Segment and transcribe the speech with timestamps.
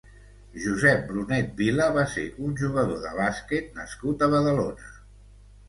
[0.61, 4.93] Josep Brunet Vila va ser un jugador de bàsquet nascut a Badalona.